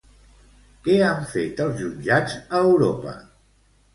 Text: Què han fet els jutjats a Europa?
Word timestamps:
Què 0.87 0.95
han 1.07 1.27
fet 1.33 1.61
els 1.67 1.77
jutjats 1.83 2.39
a 2.61 2.65
Europa? 2.73 3.13